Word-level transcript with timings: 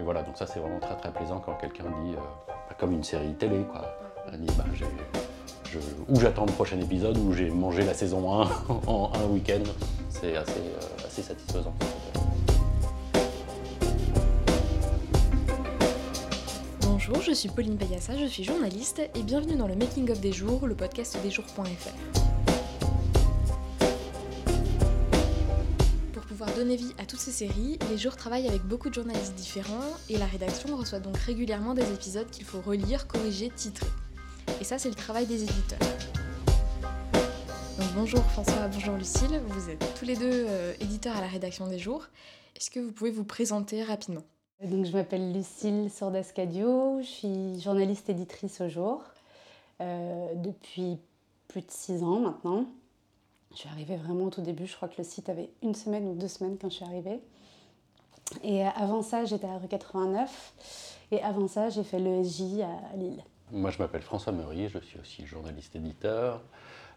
Et 0.00 0.02
voilà, 0.02 0.22
donc 0.22 0.36
ça 0.38 0.46
c'est 0.46 0.60
vraiment 0.60 0.80
très 0.80 0.96
très 0.96 1.12
plaisant 1.12 1.42
quand 1.44 1.52
quelqu'un 1.60 1.84
dit, 2.04 2.14
euh, 2.14 2.72
comme 2.78 2.92
une 2.92 3.04
série 3.04 3.34
télé, 3.34 3.60
quoi. 3.70 3.82
Dit, 4.32 4.46
bah, 4.56 4.64
je- 4.74 4.84
ou 6.08 6.18
j'attends 6.20 6.46
le 6.46 6.52
prochain 6.52 6.78
épisode, 6.80 7.18
ou 7.18 7.32
j'ai 7.32 7.50
mangé 7.50 7.82
la 7.84 7.92
saison 7.94 8.40
1 8.42 8.48
en 8.86 9.12
un 9.14 9.24
week-end. 9.26 9.62
C'est 10.08 10.36
assez, 10.36 10.52
euh, 10.60 11.06
assez 11.06 11.22
satisfaisant. 11.22 11.74
Bonjour, 16.82 17.20
je 17.22 17.32
suis 17.32 17.48
Pauline 17.48 17.76
Payassa, 17.76 18.16
je 18.16 18.26
suis 18.26 18.44
journaliste 18.44 19.00
et 19.14 19.22
bienvenue 19.22 19.56
dans 19.56 19.66
le 19.66 19.74
Making 19.76 20.10
of 20.10 20.20
des 20.20 20.32
jours, 20.32 20.66
le 20.66 20.74
podcast 20.74 21.16
des 21.22 21.30
jours.fr. 21.30 21.90
donner 26.60 26.76
vie 26.76 26.92
à 26.98 27.06
toutes 27.06 27.20
ces 27.20 27.30
séries, 27.30 27.78
les 27.90 27.96
jours 27.96 28.16
travaillent 28.16 28.46
avec 28.46 28.60
beaucoup 28.60 28.90
de 28.90 28.94
journalistes 28.94 29.34
différents 29.34 29.96
et 30.10 30.18
la 30.18 30.26
rédaction 30.26 30.76
reçoit 30.76 31.00
donc 31.00 31.16
régulièrement 31.16 31.72
des 31.72 31.90
épisodes 31.90 32.28
qu'il 32.28 32.44
faut 32.44 32.60
relire, 32.60 33.08
corriger, 33.08 33.48
titrer. 33.48 33.86
Et 34.60 34.64
ça, 34.64 34.78
c'est 34.78 34.90
le 34.90 34.94
travail 34.94 35.24
des 35.24 35.42
éditeurs. 35.42 35.78
Donc 37.78 37.88
bonjour 37.94 38.22
François, 38.24 38.68
bonjour 38.68 38.94
Lucille, 38.96 39.40
vous 39.46 39.70
êtes 39.70 39.82
tous 39.98 40.04
les 40.04 40.16
deux 40.16 40.44
euh, 40.48 40.74
éditeurs 40.80 41.16
à 41.16 41.22
la 41.22 41.28
rédaction 41.28 41.66
des 41.66 41.78
jours. 41.78 42.08
Est-ce 42.54 42.70
que 42.70 42.78
vous 42.78 42.92
pouvez 42.92 43.10
vous 43.10 43.24
présenter 43.24 43.82
rapidement? 43.82 44.24
Donc, 44.62 44.84
je 44.84 44.92
m'appelle 44.92 45.32
Lucille 45.32 45.88
Sordascadio, 45.90 47.00
je 47.00 47.06
suis 47.06 47.60
journaliste 47.62 48.10
éditrice 48.10 48.60
au 48.60 48.68
jour 48.68 49.02
euh, 49.80 50.34
depuis 50.34 50.98
plus 51.48 51.62
de 51.62 51.70
six 51.70 52.02
ans 52.02 52.20
maintenant. 52.20 52.66
Je 53.52 53.58
suis 53.58 53.68
arrivée 53.68 53.96
vraiment 53.96 54.26
au 54.26 54.30
tout 54.30 54.42
début, 54.42 54.66
je 54.66 54.76
crois 54.76 54.88
que 54.88 54.94
le 54.98 55.04
site 55.04 55.28
avait 55.28 55.50
une 55.62 55.74
semaine 55.74 56.06
ou 56.06 56.14
deux 56.14 56.28
semaines 56.28 56.56
quand 56.60 56.70
je 56.70 56.76
suis 56.76 56.84
arrivée. 56.84 57.20
Et 58.44 58.64
euh, 58.64 58.70
avant 58.76 59.02
ça, 59.02 59.24
j'étais 59.24 59.48
à 59.48 59.58
rue 59.58 59.66
89 59.66 61.06
et 61.10 61.20
avant 61.22 61.48
ça, 61.48 61.68
j'ai 61.68 61.82
fait 61.82 61.98
le 61.98 62.22
SJ 62.22 62.60
à 62.60 62.96
Lille. 62.96 63.24
Moi, 63.50 63.70
je 63.70 63.78
m'appelle 63.78 64.02
François 64.02 64.32
Meury, 64.32 64.68
je 64.68 64.78
suis 64.78 65.00
aussi 65.00 65.26
journaliste 65.26 65.74
éditeur. 65.74 66.40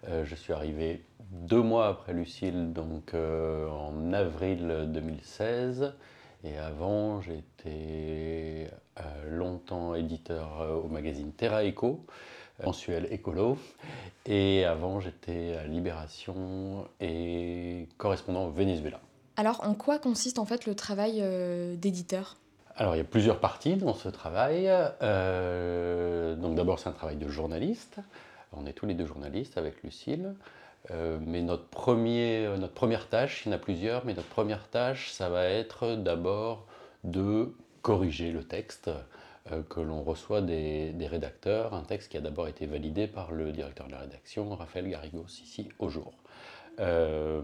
Euh, 0.08 0.26
je 0.26 0.36
suis 0.36 0.54
arrivé 0.54 1.04
deux 1.32 1.62
mois 1.62 1.88
après 1.88 2.14
Lucille, 2.14 2.74
donc 2.74 3.16
euh, 3.16 3.68
en 3.70 4.14
avril 4.14 4.90
2016. 4.90 5.94
Et 6.44 6.58
avant, 6.58 7.22
j'étais 7.22 8.70
longtemps 9.30 9.96
éditeur 9.96 10.82
au 10.84 10.90
magazine 10.90 11.32
Terra 11.32 11.64
Eco, 11.66 12.06
euh, 12.06 12.12
mensuel 12.66 13.08
écolo. 13.12 13.58
Et 14.26 14.64
avant, 14.66 15.00
j'étais 15.00 15.56
à 15.58 15.68
Libération 15.68 16.86
et 17.02 17.88
correspondant 17.98 18.46
au 18.46 18.52
Venezuela. 18.52 19.00
Alors, 19.36 19.68
en 19.68 19.74
quoi 19.74 20.00
consiste 20.00 20.40
en 20.40 20.46
fait 20.46 20.66
le 20.66 20.76
travail 20.76 21.20
euh, 21.22 21.76
d'éditeur? 21.76 22.38
Alors, 22.76 22.96
il 22.96 23.00
y 23.00 23.02
a 23.02 23.06
plusieurs 23.06 23.40
parties 23.40 23.76
dans 23.76 23.94
ce 23.94 24.10
travail. 24.10 24.70
Euh, 25.02 26.36
donc, 26.36 26.56
d'abord, 26.56 26.80
c'est 26.80 26.90
un 26.90 26.94
travail 26.94 27.18
de 27.18 27.28
journaliste. 27.28 27.98
On 28.54 28.66
est 28.66 28.74
tous 28.74 28.86
les 28.86 28.94
deux 28.94 29.06
journalistes 29.06 29.58
avec 29.58 29.84
Lucille. 29.84 30.34
Euh, 30.92 31.18
mais 31.26 31.42
notre, 31.42 31.66
premier, 31.66 32.48
notre 32.58 32.74
première 32.74 33.08
tâche, 33.08 33.44
il 33.46 33.50
y 33.50 33.52
en 33.54 33.56
a 33.56 33.60
plusieurs, 33.60 34.06
mais 34.06 34.14
notre 34.14 34.28
première 34.28 34.68
tâche, 34.70 35.12
ça 35.12 35.30
va 35.30 35.46
être 35.46 35.96
d'abord 35.96 36.66
de 37.04 37.54
corriger 37.82 38.32
le 38.32 38.44
texte 38.44 38.90
que 39.70 39.82
l'on 39.82 40.04
reçoit 40.04 40.42
des, 40.42 41.08
rédacteurs, 41.08 41.74
un 41.74 41.84
texte 41.84 42.10
qui 42.10 42.18
a 42.18 42.22
d'abord 42.22 42.48
été 42.48 42.66
validé 42.66 43.08
par 43.08 43.32
le 43.32 43.52
directeur 43.52 43.88
de 43.88 43.92
la 43.92 44.00
rédaction, 44.00 44.56
Raphaël 44.56 44.88
Garrigos, 44.88 45.28
ici 45.28 45.70
au 45.80 45.90
jour. 45.90 46.14
Euh, 46.80 47.42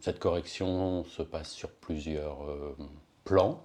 cette 0.00 0.18
correction 0.18 1.04
se 1.04 1.22
passe 1.22 1.50
sur 1.50 1.70
plusieurs 1.70 2.44
euh, 2.44 2.76
plans. 3.24 3.64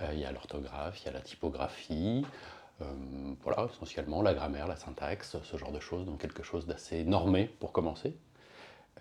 Euh, 0.00 0.10
il 0.12 0.20
y 0.20 0.24
a 0.24 0.32
l'orthographe, 0.32 1.00
il 1.02 1.06
y 1.06 1.08
a 1.08 1.12
la 1.12 1.20
typographie, 1.20 2.24
euh, 2.80 2.84
voilà, 3.42 3.68
essentiellement 3.72 4.22
la 4.22 4.34
grammaire, 4.34 4.68
la 4.68 4.76
syntaxe, 4.76 5.36
ce 5.42 5.56
genre 5.56 5.72
de 5.72 5.80
choses, 5.80 6.06
donc 6.06 6.20
quelque 6.20 6.42
chose 6.42 6.66
d'assez 6.66 7.04
normé 7.04 7.46
pour 7.58 7.72
commencer. 7.72 8.16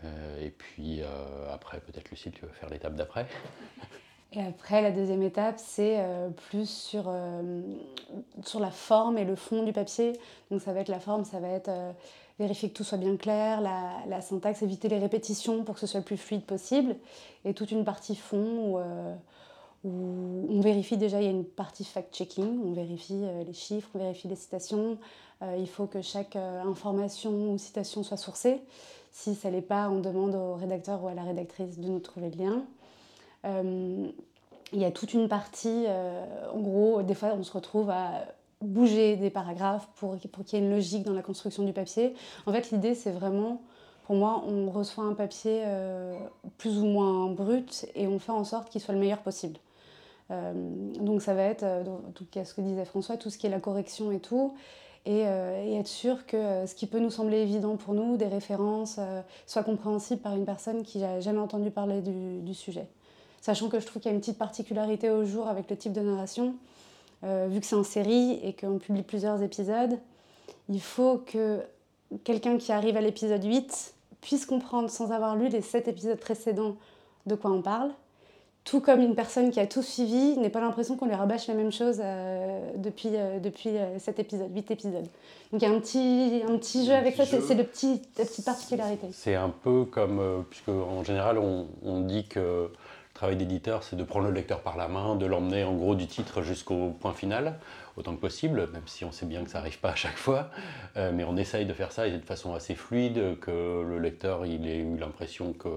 Euh, 0.03 0.46
et 0.46 0.52
puis 0.52 1.02
euh, 1.02 1.53
après, 1.53 1.80
peut-être 1.80 2.09
Lucille, 2.09 2.31
tu 2.31 2.46
veux 2.46 2.52
faire 2.52 2.69
l'étape 2.69 2.96
d'après? 2.96 3.28
Et 4.34 4.42
après, 4.42 4.82
la 4.82 4.92
deuxième 4.92 5.22
étape, 5.24 5.56
c'est 5.58 5.96
euh, 6.00 6.30
plus 6.30 6.70
sur, 6.70 7.06
euh, 7.08 7.62
sur 8.44 8.60
la 8.60 8.72
forme 8.72 9.18
et 9.18 9.24
le 9.24 9.36
fond 9.36 9.64
du 9.64 9.72
papier. 9.72 10.14
Donc 10.52 10.62
ça 10.62 10.74
va 10.74 10.82
être 10.82 10.90
la 10.90 11.00
forme, 11.00 11.24
ça 11.24 11.40
va 11.40 11.48
être 11.48 11.70
euh, 11.70 11.92
vérifier 12.38 12.70
que 12.70 12.74
tout 12.74 12.84
soit 12.84 12.98
bien 12.98 13.16
clair, 13.16 13.62
la, 13.62 13.94
la 14.08 14.22
syntaxe, 14.22 14.62
éviter 14.62 14.90
les 14.90 15.00
répétitions 15.00 15.64
pour 15.64 15.76
que 15.76 15.82
ce 15.82 15.88
soit 15.88 16.02
le 16.02 16.06
plus 16.06 16.18
fluide 16.18 16.44
possible. 16.44 16.98
Et 17.46 17.54
toute 17.54 17.72
une 17.72 17.86
partie 17.86 18.18
fond 18.18 18.76
où, 18.76 18.80
où 19.88 20.48
on 20.50 20.60
vérifie 20.60 20.98
déjà, 20.98 21.22
il 21.22 21.24
y 21.24 21.28
a 21.28 21.32
une 21.32 21.46
partie 21.46 21.86
fact-checking, 21.86 22.60
on 22.66 22.74
vérifie 22.74 23.24
les 23.46 23.54
chiffres, 23.54 23.90
on 23.96 24.00
vérifie 24.00 24.28
les 24.28 24.36
citations. 24.36 24.98
Il 25.58 25.68
faut 25.68 25.88
que 25.88 26.02
chaque 26.02 26.36
information 26.36 27.54
ou 27.54 27.58
citation 27.58 28.04
soit 28.04 28.18
sourcée. 28.18 28.62
Si 29.12 29.34
ça 29.34 29.50
l'est 29.50 29.62
pas, 29.62 29.90
on 29.90 30.00
demande 30.00 30.36
au 30.36 30.56
rédacteur 30.56 31.04
ou 31.04 31.08
à 31.08 31.14
la 31.14 31.24
rédactrice 31.24 31.80
de 31.80 31.88
nous 31.88 32.00
trouver 32.00 32.30
le 32.30 32.38
lien. 32.38 32.64
Euh, 33.46 34.12
il 34.74 34.80
y 34.80 34.86
a 34.86 34.92
toute 34.92 35.14
une 35.14 35.30
partie, 35.30 35.86
euh, 35.88 36.25
en 36.53 36.59
gros, 36.59 37.02
des 37.02 37.14
fois 37.14 37.30
on 37.38 37.44
se 37.44 37.52
retrouve 37.52 37.90
à 37.90 38.25
bouger 38.62 39.16
des 39.16 39.30
paragraphes 39.30 39.88
pour, 39.96 40.18
pour 40.31 40.44
qu'il 40.44 40.59
y 40.59 40.62
ait 40.62 40.66
une 40.66 40.72
logique 40.72 41.03
dans 41.03 41.14
la 41.14 41.22
construction 41.22 41.64
du 41.64 41.74
papier. 41.74 42.16
En 42.46 42.52
fait, 42.52 42.72
l'idée, 42.72 42.96
c'est 42.96 43.12
vraiment, 43.12 43.62
pour 44.06 44.16
moi, 44.16 44.44
on 44.48 44.70
reçoit 44.70 45.03
un 45.03 45.14
papier 45.14 45.62
euh, 45.66 46.18
plus 46.58 46.80
ou 46.80 46.86
moins 46.86 47.28
brut 47.28 47.86
et 47.96 48.08
on 48.08 48.20
fait 48.20 48.31
en 48.31 48.44
sorte 48.44 48.70
qu'il 48.70 48.81
soit 48.81 48.94
le 48.94 49.00
meilleur 49.00 49.20
possible. 49.20 49.59
Donc 50.30 51.22
ça 51.22 51.34
va 51.34 51.44
être, 51.44 51.64
euh, 51.64 51.84
cas 52.31 52.44
ce 52.44 52.54
que 52.54 52.59
disait 52.59 52.84
François, 52.84 53.16
tout 53.16 53.30
ce 53.30 53.38
qui 53.38 53.48
est 53.48 53.50
la 53.50 53.62
correction 53.62 54.12
et 54.12 54.19
tout, 54.19 54.56
et, 55.06 55.22
être 55.22 55.88
sûr 55.88 56.25
que 56.25 56.66
ce 56.66 56.75
qui 56.75 56.86
peut 56.86 57.00
nous 57.00 57.12
sembler 57.12 57.38
évident 57.38 57.78
pour 57.78 57.94
nous, 57.94 58.18
des 58.18 58.28
références, 58.28 59.00
soient 59.46 59.64
compréhensibles 59.64 60.19
par 60.19 60.36
une 60.36 60.44
personne 60.44 60.84
qui 60.84 60.98
n'a 60.98 61.22
jamais 61.22 61.40
entendu 61.40 61.72
parler 61.72 62.02
du 62.02 62.54
sujet. 62.54 62.90
Sachant 63.47 63.69
que 63.69 63.80
je 63.80 63.85
trouve 63.85 64.02
qu'il 64.02 64.12
y 64.12 64.13
a 64.13 64.13
une 64.13 64.19
petite 64.19 64.38
particularité 64.38 65.09
au 65.09 65.24
jour 65.24 65.47
avec 65.47 65.69
le 65.69 65.78
type 65.78 65.94
de 65.94 66.02
narration, 66.02 66.56
euh, 67.24 67.47
vu 67.50 67.62
que 67.62 67.66
c'est 67.66 67.78
en 67.78 67.85
série 67.85 68.41
et 68.44 68.52
qu'on 68.52 68.78
publie 68.78 69.03
plusieurs 69.03 69.41
épisodes, 69.41 69.97
il 70.68 70.81
faut 70.81 71.19
que 71.19 71.62
quelqu'un 72.25 72.57
qui 72.57 72.74
arrive 72.74 72.97
à 72.97 73.02
l'épisode 73.02 73.41
8 73.41 73.94
puisse 74.19 74.46
comprendre 74.46 74.90
sans 74.90 75.13
avoir 75.13 75.38
lu 75.38 75.47
les 75.47 75.62
7 75.62 75.88
épisodes 75.88 76.19
précédents 76.19 76.75
de 77.25 77.36
quoi 77.36 77.52
on 77.52 77.62
parle. 77.62 77.91
Tout 78.66 78.81
comme 78.81 79.00
une 79.00 79.16
personne 79.16 79.50
qui 79.50 79.62
a 79.62 79.66
tout 79.66 79.81
suivi 79.81 80.38
n'ait 80.38 80.50
pas 80.50 80.59
l'impression 80.59 80.97
qu'on 80.97 81.06
lui 81.06 81.16
rabâche 81.16 81.47
la 81.47 81.53
même 81.53 81.72
chose 81.72 82.02
euh, 82.03 82.72
depuis, 82.75 83.12
euh, 83.13 83.40
depuis 83.40 83.69
euh, 83.69 83.97
7 83.97 84.19
épisodes, 84.19 84.50
8 84.53 84.72
épisodes. 84.72 85.07
Donc 85.53 85.62
il 85.62 85.69
y 85.69 85.72
a 85.72 85.74
un 85.74 85.80
petit, 85.80 86.41
un 86.46 86.57
petit 86.57 86.86
jeu 86.86 86.91
Un 86.91 86.97
avec 86.97 87.16
petit 87.16 87.31
ça, 87.31 87.38
c'est 87.40 87.56
la 87.56 87.63
petite 87.63 88.44
particularité. 88.44 89.07
C'est 89.13 89.36
un 89.36 89.53
peu 89.63 89.86
comme, 89.86 90.44
puisque 90.50 90.68
en 90.68 91.02
général 91.06 91.38
on, 91.38 91.68
on 91.81 92.02
dit 92.02 92.28
que 92.28 92.69
travail 93.18 93.36
d'éditeur 93.36 93.84
c'est 93.84 93.96
de 93.96 94.04
prendre 94.04 94.28
le 94.28 94.32
lecteur 94.32 94.62
par 94.62 94.78
la 94.78 94.88
main, 94.88 95.16
de 95.16 95.26
l'emmener 95.26 95.64
en 95.64 95.74
gros 95.74 95.96
du 95.96 96.08
titre 96.08 96.44
jusqu'au 96.44 96.92
point 97.02 97.14
final, 97.14 97.60
autant 97.98 98.16
que 98.16 98.22
possible, 98.22 98.70
même 98.72 98.86
si 98.86 99.04
on 99.06 99.12
sait 99.12 99.26
bien 99.26 99.44
que 99.44 99.50
ça 99.50 99.58
n'arrive 99.58 99.80
pas 99.80 99.90
à 99.90 99.96
chaque 99.96 100.18
fois, 100.18 100.50
Euh, 100.96 101.12
mais 101.14 101.24
on 101.24 101.36
essaye 101.38 101.66
de 101.66 101.74
faire 101.74 101.92
ça 101.92 102.08
et 102.08 102.12
de 102.12 102.26
façon 102.26 102.54
assez 102.54 102.76
fluide, 102.76 103.40
que 103.40 103.84
le 103.88 104.00
lecteur 104.00 104.46
ait 104.46 104.78
eu 104.78 104.98
l'impression 104.98 105.54
que, 105.54 105.70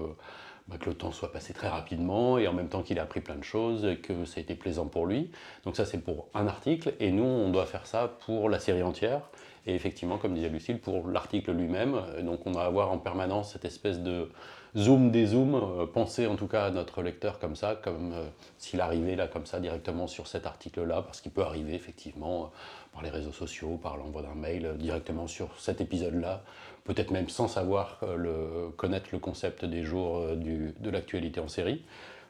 bah, 0.71 0.77
que 0.79 0.89
le 0.89 0.95
temps 0.95 1.11
soit 1.11 1.31
passé 1.31 1.53
très 1.53 1.67
rapidement 1.67 2.37
et 2.37 2.47
en 2.47 2.53
même 2.53 2.69
temps 2.69 2.81
qu'il 2.81 2.97
a 2.99 3.03
appris 3.03 3.19
plein 3.19 3.35
de 3.35 3.43
choses 3.43 3.85
que 4.01 4.25
ça 4.25 4.39
a 4.39 4.41
été 4.41 4.55
plaisant 4.55 4.85
pour 4.85 5.05
lui. 5.05 5.29
Donc 5.65 5.75
ça 5.75 5.85
c'est 5.85 5.99
pour 5.99 6.27
un 6.33 6.47
article 6.47 6.93
et 6.99 7.11
nous 7.11 7.23
on 7.23 7.49
doit 7.49 7.65
faire 7.65 7.85
ça 7.85 8.07
pour 8.25 8.49
la 8.49 8.59
série 8.59 8.83
entière. 8.83 9.21
Et 9.67 9.75
effectivement, 9.75 10.17
comme 10.17 10.33
disait 10.33 10.49
Lucille, 10.49 10.79
pour 10.79 11.07
l'article 11.07 11.51
lui-même, 11.51 12.01
donc 12.23 12.47
on 12.47 12.51
va 12.51 12.63
avoir 12.63 12.91
en 12.91 12.97
permanence 12.97 13.53
cette 13.53 13.65
espèce 13.65 13.99
de 13.99 14.27
zoom 14.75 15.11
des 15.11 15.27
zooms, 15.27 15.55
euh, 15.55 15.85
penser 15.85 16.27
en 16.27 16.35
tout 16.35 16.47
cas 16.47 16.65
à 16.65 16.71
notre 16.71 17.01
lecteur 17.03 17.39
comme 17.39 17.55
ça, 17.55 17.75
comme 17.75 18.13
euh, 18.13 18.25
s'il 18.57 18.81
arrivait 18.81 19.15
là 19.15 19.27
comme 19.27 19.45
ça 19.45 19.59
directement 19.59 20.07
sur 20.07 20.27
cet 20.27 20.45
article-là, 20.45 21.01
parce 21.01 21.21
qu'il 21.21 21.31
peut 21.31 21.43
arriver 21.43 21.75
effectivement 21.75 22.45
euh, 22.45 22.47
par 22.93 23.03
les 23.03 23.09
réseaux 23.09 23.31
sociaux, 23.31 23.77
par 23.81 23.97
l'envoi 23.97 24.21
d'un 24.21 24.35
mail 24.35 24.65
euh, 24.65 24.73
directement 24.75 25.27
sur 25.27 25.59
cet 25.59 25.81
épisode-là, 25.81 26.43
peut-être 26.83 27.11
même 27.11 27.29
sans 27.29 27.47
savoir 27.47 27.99
euh, 28.03 28.69
connaître 28.77 29.09
le 29.11 29.19
concept 29.19 29.65
des 29.65 29.83
jours 29.83 30.17
euh, 30.17 30.35
de 30.35 30.89
l'actualité 30.89 31.39
en 31.39 31.47
série. 31.47 31.83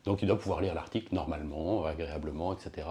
Donc 0.06 0.22
il 0.22 0.28
doit 0.28 0.40
pouvoir 0.40 0.62
lire 0.62 0.74
l'article 0.74 1.14
normalement, 1.14 1.86
agréablement, 1.86 2.54
etc. 2.54 2.88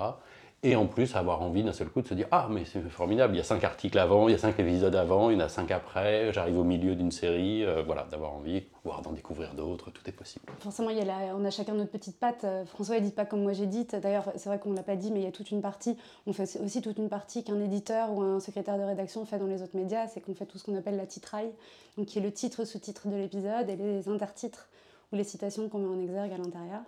Et 0.62 0.76
en 0.76 0.86
plus 0.86 1.16
avoir 1.16 1.40
envie 1.40 1.62
d'un 1.62 1.72
seul 1.72 1.88
coup 1.88 2.02
de 2.02 2.06
se 2.06 2.12
dire 2.12 2.26
Ah, 2.30 2.46
mais 2.50 2.66
c'est 2.66 2.82
formidable, 2.90 3.34
il 3.34 3.38
y 3.38 3.40
a 3.40 3.44
cinq 3.44 3.64
articles 3.64 3.98
avant, 3.98 4.28
il 4.28 4.32
y 4.32 4.34
a 4.34 4.38
cinq 4.38 4.58
épisodes 4.60 4.94
avant, 4.94 5.30
il 5.30 5.38
y 5.38 5.42
en 5.42 5.44
a 5.46 5.48
cinq 5.48 5.70
après, 5.70 6.34
j'arrive 6.34 6.58
au 6.58 6.64
milieu 6.64 6.94
d'une 6.94 7.10
série. 7.10 7.64
euh, 7.64 7.82
voilà, 7.82 8.06
d'avoir 8.10 8.34
envie, 8.34 8.64
voire 8.84 9.00
d'en 9.00 9.12
découvrir 9.12 9.54
d'autres, 9.54 9.90
tout 9.90 10.02
est 10.06 10.12
possible. 10.12 10.44
Forcément, 10.58 10.90
il 10.90 10.98
y 10.98 11.00
a 11.00 11.34
on 11.34 11.46
a 11.46 11.50
chacun 11.50 11.72
notre 11.72 11.90
petite 11.90 12.18
patte. 12.18 12.44
Euh, 12.44 12.66
François 12.66 12.96
ne 12.96 13.00
dit 13.00 13.10
pas 13.10 13.24
comme 13.24 13.42
moi 13.42 13.54
j'ai 13.54 13.64
dit. 13.64 13.86
D'ailleurs, 13.86 14.30
c'est 14.36 14.50
vrai 14.50 14.58
qu'on 14.58 14.70
ne 14.70 14.76
l'a 14.76 14.82
pas 14.82 14.96
dit, 14.96 15.10
mais 15.10 15.20
il 15.20 15.24
y 15.24 15.28
a 15.28 15.32
toute 15.32 15.50
une 15.50 15.62
partie. 15.62 15.96
On 16.26 16.34
fait 16.34 16.60
aussi 16.62 16.82
toute 16.82 16.98
une 16.98 17.08
partie 17.08 17.42
qu'un 17.42 17.58
éditeur 17.58 18.12
ou 18.12 18.20
un 18.20 18.38
secrétaire 18.38 18.76
de 18.76 18.82
rédaction 18.82 19.24
fait 19.24 19.38
dans 19.38 19.46
les 19.46 19.62
autres 19.62 19.76
médias. 19.76 20.08
C'est 20.08 20.20
qu'on 20.20 20.34
fait 20.34 20.44
tout 20.44 20.58
ce 20.58 20.64
qu'on 20.64 20.76
appelle 20.76 20.98
la 20.98 21.06
titraille, 21.06 21.52
donc 21.96 22.06
qui 22.06 22.18
est 22.18 22.22
le 22.22 22.32
titre, 22.32 22.66
sous-titre 22.66 23.08
de 23.08 23.16
l'épisode 23.16 23.70
et 23.70 23.76
les 23.76 24.10
intertitres 24.10 24.68
ou 25.10 25.16
les 25.16 25.24
citations 25.24 25.70
qu'on 25.70 25.78
met 25.78 25.88
en 25.88 26.00
exergue 26.02 26.32
à 26.32 26.36
l'intérieur. 26.36 26.82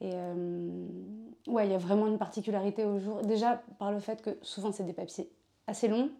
Et 0.00 0.12
ouais, 1.48 1.66
il 1.66 1.72
y 1.72 1.74
a 1.74 1.78
vraiment 1.78 2.06
une 2.06 2.18
particularité 2.18 2.84
au 2.84 2.98
jour. 2.98 3.22
Déjà 3.22 3.62
par 3.78 3.90
le 3.90 3.98
fait 3.98 4.22
que 4.22 4.38
souvent 4.42 4.72
c'est 4.72 4.84
des 4.84 4.92
papiers 4.92 5.28
assez 5.66 5.88
longs 5.88 6.10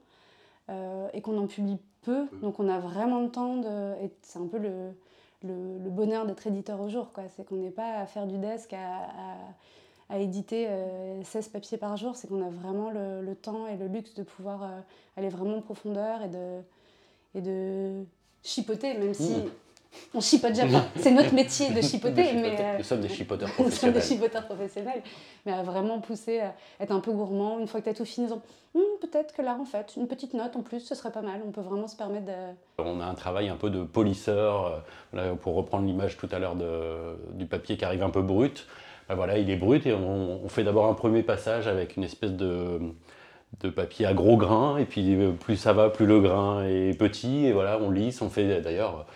et 1.13 1.23
qu'on 1.23 1.39
en 1.39 1.47
publie 1.47 1.79
peu, 2.03 2.27
donc 2.43 2.59
on 2.61 2.69
a 2.69 2.79
vraiment 2.79 3.21
le 3.21 3.31
temps 3.31 3.57
de. 3.57 3.95
Et 4.05 4.11
c'est 4.23 4.39
un 4.39 4.47
peu 4.47 4.59
le, 4.59 4.91
le, 5.45 5.91
bonheur 5.91 6.27
d'être 6.27 6.47
éditeur 6.47 6.81
au 6.81 6.89
jour, 6.89 7.13
quoi. 7.13 7.25
C'est 7.37 7.45
qu'on 7.45 7.57
n'est 7.57 7.71
pas 7.71 7.99
à 7.99 8.07
faire 8.07 8.27
du 8.27 8.39
desk, 8.39 8.73
à, 8.73 9.09
à, 10.11 10.19
éditer 10.19 10.69
16 11.23 11.49
papiers 11.49 11.79
par 11.79 11.97
jour, 11.97 12.17
c'est 12.17 12.29
qu'on 12.29 12.45
a 12.45 12.51
vraiment 12.51 12.91
le, 12.91 13.35
temps 13.35 13.67
et 13.67 13.77
le 13.77 13.87
luxe 13.87 14.15
de 14.15 14.23
pouvoir 14.23 14.69
aller 15.17 15.29
vraiment 15.29 15.59
en 15.59 15.63
profondeur 15.63 16.23
et 16.23 16.29
de, 16.29 16.61
et 17.35 17.41
de 17.41 18.05
chipoter, 18.43 18.95
même 18.95 19.15
si. 19.15 19.37
Mmh. 19.37 19.51
On 20.15 20.21
chipote 20.21 20.55
jamais. 20.55 20.79
C'est 20.97 21.11
notre 21.11 21.35
métier 21.35 21.71
de 21.71 21.81
chipoter. 21.81 22.33
mais, 22.35 22.79
nous 22.79 22.85
sommes 22.85 23.01
des 23.01 23.09
chipoteurs 23.09 23.51
professionnels. 23.53 23.95
nous 23.95 24.01
sommes 24.01 24.17
des 24.17 24.23
chipoteurs 24.23 24.47
professionnels. 24.47 25.03
Mais 25.47 25.53
à 25.53 25.63
vraiment 25.63 26.01
pousser, 26.01 26.41
à 26.41 26.55
être 26.81 26.93
un 26.93 27.01
peu 27.01 27.13
gourmand. 27.13 27.59
Une 27.59 27.67
fois 27.67 27.81
que 27.81 27.85
tu 27.85 27.91
as 27.91 27.95
tout 27.95 28.05
fini, 28.05 28.29
hm, 28.29 28.81
peut-être 29.01 29.35
que 29.35 29.43
là, 29.43 29.57
en 29.61 29.65
fait, 29.65 29.95
une 29.97 30.07
petite 30.07 30.35
note 30.35 30.57
en 30.57 30.63
plus, 30.63 30.81
ce 30.81 30.95
serait 30.95 31.13
pas 31.13 31.23
mal. 31.23 31.41
On 31.47 31.51
peut 31.51 31.61
vraiment 31.61 31.89
se 31.89 31.97
permettre 31.97 32.27
de. 32.27 32.33
On 32.79 33.01
a 33.01 33.05
un 33.05 33.15
travail 33.15 33.49
un 33.49 33.57
peu 33.57 33.71
de 33.71 33.83
polisseur. 33.83 34.83
Euh, 35.15 35.35
pour 35.35 35.55
reprendre 35.55 35.87
l'image 35.87 36.17
tout 36.17 36.29
à 36.33 36.39
l'heure 36.39 36.57
du 37.33 37.47
papier 37.47 37.77
qui 37.77 37.85
arrive 37.85 38.03
un 38.03 38.11
peu 38.11 38.23
brut. 38.23 38.67
Ben 39.09 39.15
voilà, 39.15 39.39
il 39.39 39.49
est 39.49 39.57
brut 39.57 39.87
et 39.87 39.95
on, 39.95 40.45
on 40.45 40.49
fait 40.49 40.65
d'abord 40.65 40.87
un 40.87 40.93
premier 40.93 41.23
passage 41.23 41.67
avec 41.67 41.97
une 41.97 42.05
espèce 42.05 42.33
de 42.33 42.79
de 43.61 43.71
papier 43.71 44.07
à 44.07 44.15
gros 44.15 44.37
grains, 44.37 44.77
et 44.77 44.85
puis 44.85 45.15
euh, 45.15 45.33
plus 45.33 45.57
ça 45.57 45.73
va, 45.73 45.91
plus 45.91 46.07
le 46.07 46.21
grain 46.21 46.65
est 46.65 46.97
petit, 46.97 47.47
et 47.47 47.53
voilà, 47.53 47.79
on 47.81 47.91
lisse, 47.91 48.21
on 48.23 48.29
fait 48.29 48.61
d'ailleurs, 48.61 49.07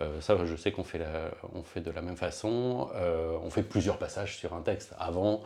euh, 0.00 0.20
ça 0.20 0.36
je 0.44 0.56
sais 0.56 0.72
qu'on 0.72 0.84
fait, 0.84 0.98
de 0.98 1.90
la 1.90 2.02
même 2.02 2.16
façon, 2.16 2.88
euh, 2.94 3.36
on 3.42 3.50
fait 3.50 3.62
plusieurs 3.62 3.98
passages 3.98 4.36
sur 4.36 4.54
un 4.54 4.62
texte. 4.62 4.94
Avant, 4.98 5.42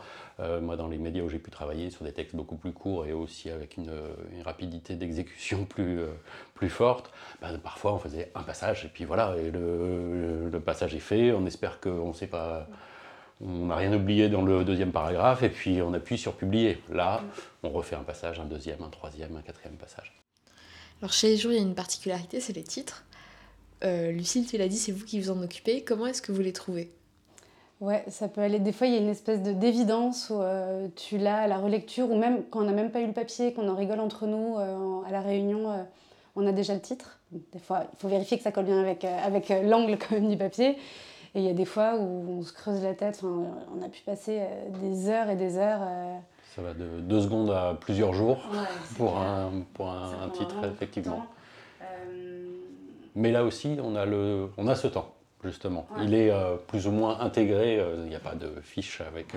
moi 0.61 0.77
dans 0.77 0.87
les 0.87 0.97
médias 0.97 1.23
où 1.23 1.29
j'ai 1.29 1.39
pu 1.39 1.49
travailler 1.49 1.89
sur 1.89 2.05
des 2.05 2.11
textes 2.11 2.35
beaucoup 2.35 2.57
plus 2.57 2.71
courts 2.71 3.05
et 3.05 3.13
aussi 3.13 3.49
avec 3.49 3.77
une, 3.77 3.91
rapidité 4.45 4.95
d'exécution 4.95 5.65
plus, 5.69 6.01
plus 6.53 6.69
forte, 6.69 7.11
ben, 7.41 7.57
parfois 7.57 7.93
on 7.93 7.99
faisait 7.99 8.31
un 8.35 8.43
passage, 8.43 8.85
et 8.85 8.87
puis 8.87 9.03
voilà, 9.03 9.35
le 9.35 10.59
passage 10.59 10.95
est 10.95 10.99
fait, 10.99 11.31
on 11.31 11.45
espère 11.45 11.79
qu'on 11.79 12.09
ne 12.09 12.13
sait 12.13 12.27
pas 12.27 12.67
on 13.41 13.67
n'a 13.67 13.75
rien 13.75 13.93
oublié 13.93 14.29
dans 14.29 14.41
le 14.41 14.63
deuxième 14.63 14.91
paragraphe, 14.91 15.43
et 15.43 15.49
puis 15.49 15.81
on 15.81 15.93
appuie 15.93 16.17
sur 16.17 16.33
publier. 16.33 16.81
Là, 16.89 17.21
on 17.63 17.69
refait 17.69 17.95
un 17.95 18.03
passage, 18.03 18.39
un 18.39 18.45
deuxième, 18.45 18.81
un 18.83 18.89
troisième, 18.89 19.35
un 19.35 19.41
quatrième 19.41 19.77
passage. 19.77 20.13
Alors 21.01 21.13
chez 21.13 21.27
les 21.27 21.37
jours, 21.37 21.51
il 21.51 21.57
y 21.57 21.59
a 21.59 21.63
une 21.63 21.75
particularité, 21.75 22.39
c'est 22.39 22.53
les 22.53 22.63
titres. 22.63 23.03
Euh, 23.83 24.11
Lucille, 24.11 24.45
tu 24.45 24.57
l'as 24.57 24.67
dit, 24.67 24.77
c'est 24.77 24.91
vous 24.91 25.05
qui 25.05 25.19
vous 25.19 25.29
en 25.29 25.41
occupez. 25.41 25.83
Comment 25.83 26.07
est-ce 26.07 26.21
que 26.21 26.31
vous 26.31 26.41
les 26.41 26.53
trouvez? 26.53 26.91
Ouais, 27.79 28.03
ça 28.07 28.27
peut 28.27 28.41
aller. 28.41 28.59
Des 28.59 28.71
fois, 28.71 28.87
il 28.87 28.93
y 28.93 28.97
a 28.97 28.99
une 28.99 29.09
espèce 29.09 29.43
de 29.43 29.51
d'évidence 29.51 30.31
où 30.31 30.41
euh, 30.41 30.87
tu 30.95 31.17
l'as 31.17 31.41
à 31.41 31.47
la 31.47 31.57
relecture, 31.57 32.09
ou 32.09 32.17
même 32.17 32.43
quand 32.49 32.61
on 32.61 32.65
n'a 32.65 32.71
même 32.71 32.89
pas 32.89 33.01
eu 33.01 33.07
le 33.07 33.13
papier, 33.13 33.53
qu'on 33.53 33.69
en 33.69 33.75
rigole 33.75 33.99
entre 33.99 34.25
nous 34.25 34.57
euh, 34.57 35.01
à 35.07 35.11
la 35.11 35.21
réunion, 35.21 35.85
on 36.35 36.47
a 36.47 36.51
déjà 36.51 36.73
le 36.73 36.81
titre. 36.81 37.19
Des 37.31 37.59
fois, 37.59 37.83
il 37.93 37.99
faut 37.99 38.07
vérifier 38.07 38.37
que 38.37 38.43
ça 38.43 38.51
colle 38.51 38.65
bien 38.65 38.79
avec, 38.79 39.03
avec 39.03 39.49
l'angle 39.63 39.97
quand 40.09 40.15
même 40.15 40.29
du 40.29 40.37
papier. 40.37 40.77
Et 41.37 41.41
il 41.41 41.45
y 41.45 41.49
a 41.49 41.53
des 41.53 41.65
fois 41.65 41.95
où 41.97 42.39
on 42.39 42.41
se 42.41 42.51
creuse 42.51 42.81
la 42.81 42.95
tête, 42.95 43.21
on 43.23 43.83
a 43.83 43.89
pu 43.89 44.01
passer 44.01 44.39
euh, 44.39 44.69
des 44.81 45.07
heures 45.07 45.29
et 45.29 45.35
des 45.35 45.57
heures. 45.57 45.81
Euh, 45.83 46.17
Ça 46.55 46.63
va 46.63 46.73
de 46.73 46.99
deux 46.99 47.21
secondes 47.21 47.51
à 47.51 47.77
plusieurs 47.79 48.13
jours 48.13 48.39
pour, 48.97 49.19
un, 49.19 49.51
pour 49.75 49.87
un, 49.87 50.29
titre, 50.29 50.55
effectivement. 50.65 51.17
Euh, 51.17 51.36
Mais 53.17 53.31
là 53.31 53.43
aussi, 53.43 53.77
on 53.83 53.95
a, 53.95 54.05
le, 54.05 54.49
on 54.57 54.67
a 54.67 54.75
ce 54.75 54.87
temps, 54.87 55.13
justement. 55.43 55.87
Il 56.01 56.13
est 56.13 56.31
plus 56.67 56.87
ou 56.87 56.91
moins 56.91 57.19
intégré, 57.19 57.83
il 57.97 58.09
n'y 58.09 58.15
a 58.15 58.19
pas 58.19 58.35
de 58.35 58.49
fiche 58.61 59.01
avec 59.01 59.33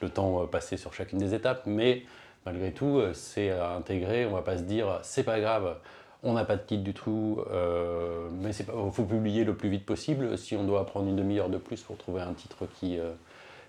le 0.00 0.08
temps 0.08 0.46
passé 0.46 0.76
sur 0.76 0.92
chacune 0.92 1.18
des 1.18 1.32
étapes, 1.32 1.62
mais 1.66 2.02
malgré 2.44 2.72
tout, 2.72 3.00
c'est 3.14 3.50
intégré, 3.50 4.26
on 4.26 4.30
ne 4.30 4.34
va 4.34 4.42
pas 4.42 4.58
se 4.58 4.64
dire, 4.64 4.98
c'est 5.02 5.24
pas 5.24 5.40
grave 5.40 5.76
on 6.22 6.34
n'a 6.34 6.44
pas 6.44 6.56
de 6.56 6.62
titre 6.62 6.84
du 6.84 6.94
tout, 6.94 7.40
euh, 7.50 8.28
mais 8.30 8.50
il 8.54 8.92
faut 8.92 9.04
publier 9.04 9.44
le 9.44 9.56
plus 9.56 9.68
vite 9.68 9.84
possible. 9.84 10.38
Si 10.38 10.54
on 10.54 10.64
doit 10.64 10.86
prendre 10.86 11.08
une 11.08 11.16
demi-heure 11.16 11.48
de 11.48 11.58
plus 11.58 11.82
pour 11.82 11.96
trouver 11.96 12.22
un 12.22 12.32
titre 12.32 12.66
qui, 12.78 12.98
euh, 12.98 13.12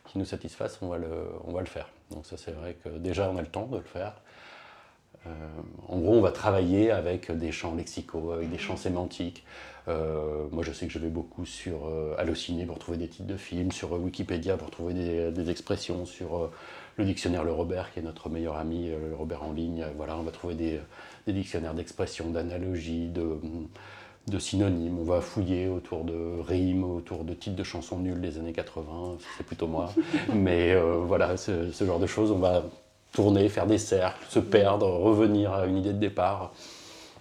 qui 0.05 0.19
nous 0.19 0.25
satisfasse, 0.25 0.77
on 0.81 0.89
va, 0.89 0.97
le, 0.97 1.07
on 1.45 1.51
va 1.51 1.61
le 1.61 1.67
faire. 1.67 1.89
Donc 2.11 2.25
ça 2.25 2.38
c'est 2.38 2.51
vrai 2.51 2.75
que 2.83 2.89
déjà 2.89 3.29
on 3.29 3.38
a 3.38 3.41
le 3.41 3.47
temps 3.47 3.65
de 3.65 3.77
le 3.77 3.83
faire. 3.83 4.13
Euh, 5.25 5.29
en 5.87 5.99
gros, 5.99 6.13
on 6.13 6.21
va 6.21 6.31
travailler 6.31 6.91
avec 6.91 7.31
des 7.31 7.51
champs 7.51 7.75
lexicaux, 7.75 8.31
avec 8.31 8.49
des 8.49 8.57
champs 8.57 8.77
sémantiques. 8.77 9.43
moi, 9.87 10.63
je 10.63 10.71
sais 10.71 10.87
que 10.87 10.93
je 10.93 10.99
vais 10.99 11.09
beaucoup 11.09 11.45
sur 11.45 11.89
Allociné 12.17 12.65
pour 12.65 12.79
trouver 12.79 12.97
des 12.97 13.07
titres 13.07 13.27
de 13.27 13.37
films, 13.37 13.71
sur 13.71 13.93
Wikipédia 13.93 14.57
pour 14.57 14.71
trouver 14.71 14.93
des, 14.93 15.31
des 15.31 15.49
expressions, 15.49 16.05
sur 16.05 16.49
le 16.97 17.05
dictionnaire 17.05 17.43
Le 17.43 17.51
Robert, 17.51 17.91
qui 17.91 17.99
est 17.99 18.03
notre 18.03 18.29
meilleur 18.29 18.57
ami, 18.57 18.89
le 18.89 19.15
Robert 19.15 19.43
en 19.43 19.51
ligne. 19.51 19.85
Voilà, 19.97 20.17
on 20.17 20.23
va 20.23 20.31
trouver 20.31 20.55
des, 20.55 20.79
des 21.25 21.33
dictionnaires 21.33 21.73
d'expression, 21.73 22.29
d'analogie, 22.29 23.07
de, 23.07 23.37
de, 24.27 24.39
synonymes. 24.39 24.99
On 24.99 25.03
va 25.03 25.21
fouiller 25.21 25.67
autour 25.67 26.03
de 26.03 26.39
rimes, 26.41 26.83
autour 26.83 27.23
de 27.23 27.33
titres 27.33 27.55
de 27.55 27.63
chansons 27.63 27.99
nulles 27.99 28.21
des 28.21 28.37
années 28.37 28.53
80, 28.53 29.17
c'est 29.37 29.45
plutôt 29.45 29.67
moi. 29.67 29.93
Mais 30.35 30.73
euh, 30.73 30.97
voilà, 31.05 31.37
ce, 31.37 31.71
genre 31.81 31.99
de 31.99 32.07
choses, 32.07 32.31
on 32.31 32.39
va 32.39 32.63
tourner, 33.13 33.48
faire 33.48 33.68
des 33.68 33.77
cercles, 33.77 34.25
se 34.27 34.39
perdre, 34.39 34.88
revenir 34.88 35.54
à 35.54 35.65
une 35.65 35.77
idée 35.77 35.94
de 35.94 36.00
départ. 36.00 36.51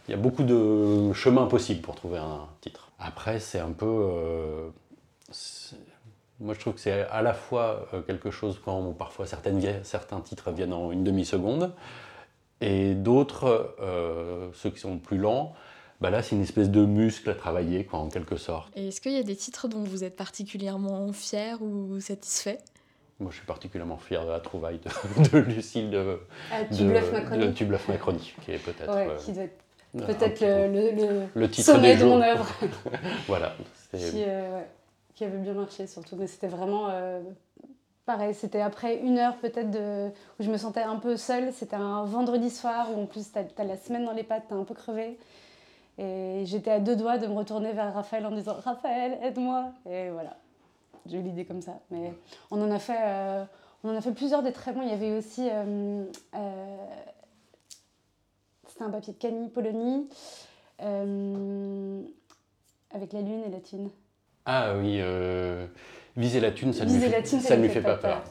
Il 0.09 0.11
y 0.11 0.15
a 0.15 0.17
beaucoup 0.17 0.43
de 0.43 1.13
chemins 1.13 1.47
possibles 1.47 1.81
pour 1.81 1.95
trouver 1.95 2.19
un 2.19 2.49
titre. 2.61 2.91
Après, 2.99 3.39
c'est 3.39 3.61
un 3.61 3.71
peu... 3.71 3.87
Euh, 3.87 4.69
moi, 6.41 6.55
je 6.55 6.61
trouve 6.61 6.75
que 6.75 6.81
c'est 6.81 7.03
à 7.03 7.23
la 7.23 7.35
fois 7.35 7.87
euh, 7.95 8.01
quelque 8.03 8.31
chose 8.31 8.61
quand 8.65 8.93
parfois 8.93 9.27
certaines, 9.27 9.85
certains 9.85 10.21
titres 10.21 10.51
viennent 10.51 10.73
en 10.73 10.91
une 10.91 11.05
demi-seconde, 11.05 11.73
et 12.61 12.95
d'autres, 12.95 13.77
euh, 13.81 14.49
ceux 14.55 14.71
qui 14.71 14.81
sont 14.81 14.99
plus 14.99 15.19
lents, 15.19 15.53
bah 16.01 16.11
là, 16.11 16.23
c'est 16.23 16.35
une 16.35 16.43
espèce 16.43 16.69
de 16.69 16.85
muscle 16.85 17.31
à 17.31 17.35
travailler, 17.35 17.85
quoi, 17.85 18.01
en 18.01 18.09
quelque 18.09 18.37
sorte. 18.37 18.73
Et 18.75 18.89
est-ce 18.89 19.01
qu'il 19.01 19.13
y 19.13 19.19
a 19.19 19.23
des 19.23 19.37
titres 19.37 19.69
dont 19.69 19.85
vous 19.85 20.03
êtes 20.03 20.17
particulièrement 20.17 21.13
fier 21.13 21.63
ou 21.63 22.01
satisfait? 22.01 22.59
Moi, 23.23 23.31
je 23.31 23.37
suis 23.37 23.47
particulièrement 23.47 23.99
fier 23.99 24.25
de 24.27 24.31
la 24.31 24.41
trouvaille 24.41 24.81
de, 24.81 25.31
de 25.31 25.39
Lucille 25.39 25.91
de, 25.91 26.21
ah, 26.53 26.65
Tu 26.65 26.85
bluffes. 26.85 27.13
De 27.13 27.53
Tu 27.53 27.65
bluffes 27.65 27.89
Macronie, 27.89 28.35
qui 28.45 28.53
est 28.53 28.59
peut-être. 28.59 28.93
Ouais, 28.93 29.07
être 29.43 30.07
peut-être 30.07 30.41
le, 30.41 30.91
le, 30.91 31.27
le, 31.35 31.51
titre 31.51 31.73
sommet 31.73 31.97
de 31.97 32.05
mon 32.05 32.21
œuvre. 32.21 32.47
voilà. 33.29 33.55
Qui, 33.91 34.25
euh, 34.27 34.61
qui, 35.15 35.25
avait 35.25 35.39
bien 35.39 35.53
marché, 35.53 35.87
surtout. 35.87 36.17
Mais 36.17 36.27
c'était 36.27 36.49
vraiment. 36.49 36.89
Euh, 36.91 37.21
Pareil, 38.05 38.35
c'était 38.35 38.61
après 38.61 38.97
une 38.97 39.17
heure 39.19 39.37
peut-être 39.37 39.71
de... 39.71 40.09
où 40.09 40.43
je 40.43 40.51
me 40.51 40.57
sentais 40.57 40.83
un 40.83 40.97
peu 40.97 41.17
seule. 41.17 41.53
C'était 41.53 41.77
un 41.77 42.03
vendredi 42.03 42.51
soir 42.51 42.89
où 42.91 43.01
en 43.01 43.07
plus 43.07 43.31
tu 43.33 43.39
as, 43.39 43.65
la 43.65 43.77
semaine 43.77 44.05
dans 44.05 44.13
les 44.13 44.25
pattes, 44.25 44.49
tu 44.49 44.55
es 44.55 44.57
un 44.57 44.65
peu 44.65 44.75
crevé. 44.75 45.17
Et 45.99 46.43
j'étais 46.45 46.73
à 46.73 46.81
deux 46.81 46.97
doigts 46.97 47.19
de 47.19 47.29
me 47.29 47.35
retourner 47.35 47.73
vers 47.73 47.95
Raphaël 47.95 48.27
en 48.27 48.33
disant 48.33 48.57
Raphaël, 48.65 49.19
aide-moi 49.23 49.67
Et 49.89 50.11
voilà, 50.11 50.37
j'ai 51.07 51.19
eu 51.19 51.23
l'idée 51.23 51.45
comme 51.45 51.63
ça. 51.63 51.81
Mais 51.91 52.13
on 52.51 52.63
en 52.63 52.71
a 52.71 52.79
fait, 52.79 52.99
euh, 53.01 53.45
on 53.85 53.91
en 53.91 53.97
a 53.97 54.01
fait 54.01 54.13
plusieurs 54.13 54.43
des 54.43 54.53
très 54.53 54.73
bons. 54.73 54.83
Il 54.83 54.89
y 54.89 54.93
avait 54.93 55.13
aussi. 55.17 55.49
Euh, 55.51 56.05
euh, 56.35 56.77
c'était 58.69 58.85
un 58.85 58.91
papier 58.91 59.13
de 59.13 59.19
Camille 59.19 59.49
Polony 59.49 60.09
avec 62.91 63.13
la 63.13 63.21
lune 63.21 63.43
et 63.47 63.51
la 63.51 63.61
thune. 63.61 63.91
Ah 64.47 64.75
oui. 64.77 65.01
Viser 66.15 66.41
la 66.41 66.51
thune, 66.51 66.75
ça 66.75 66.85
ne 66.85 66.93
lui, 66.93 67.01
fait, 67.01 67.27
ça 67.27 67.57
lui 67.57 67.71
fait, 67.71 67.81
pas 67.81 67.97
peur. 67.97 68.23